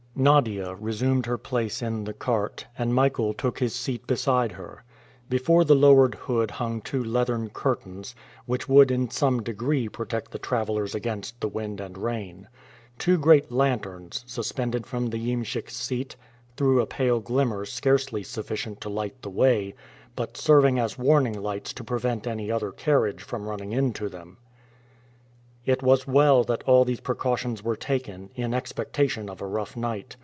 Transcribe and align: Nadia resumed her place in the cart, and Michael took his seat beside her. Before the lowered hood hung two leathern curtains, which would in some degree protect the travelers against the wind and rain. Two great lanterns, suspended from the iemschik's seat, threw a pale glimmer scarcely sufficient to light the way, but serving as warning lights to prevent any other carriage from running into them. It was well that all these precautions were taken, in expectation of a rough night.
Nadia 0.13 0.75
resumed 0.75 1.25
her 1.25 1.37
place 1.37 1.81
in 1.81 2.03
the 2.03 2.13
cart, 2.13 2.67
and 2.77 2.93
Michael 2.93 3.33
took 3.33 3.57
his 3.57 3.73
seat 3.73 4.05
beside 4.05 4.51
her. 4.51 4.83
Before 5.29 5.63
the 5.63 5.73
lowered 5.73 6.13
hood 6.13 6.51
hung 6.51 6.81
two 6.81 7.03
leathern 7.03 7.49
curtains, 7.49 8.13
which 8.45 8.69
would 8.69 8.91
in 8.91 9.09
some 9.09 9.41
degree 9.41 9.87
protect 9.89 10.29
the 10.29 10.37
travelers 10.37 10.93
against 10.93 11.39
the 11.41 11.47
wind 11.47 11.79
and 11.79 11.97
rain. 11.97 12.47
Two 12.99 13.17
great 13.17 13.51
lanterns, 13.51 14.23
suspended 14.27 14.85
from 14.85 15.07
the 15.07 15.17
iemschik's 15.31 15.75
seat, 15.77 16.17
threw 16.55 16.81
a 16.81 16.85
pale 16.85 17.19
glimmer 17.21 17.65
scarcely 17.65 18.21
sufficient 18.21 18.79
to 18.81 18.89
light 18.89 19.19
the 19.23 19.29
way, 19.29 19.73
but 20.15 20.37
serving 20.37 20.77
as 20.77 20.99
warning 20.99 21.41
lights 21.41 21.73
to 21.73 21.83
prevent 21.83 22.27
any 22.27 22.51
other 22.51 22.71
carriage 22.71 23.23
from 23.23 23.47
running 23.47 23.71
into 23.71 24.07
them. 24.07 24.37
It 25.63 25.83
was 25.83 26.07
well 26.07 26.43
that 26.45 26.63
all 26.63 26.85
these 26.85 27.01
precautions 27.01 27.61
were 27.63 27.75
taken, 27.75 28.31
in 28.33 28.51
expectation 28.51 29.29
of 29.29 29.43
a 29.43 29.47
rough 29.47 29.77
night. 29.77 30.15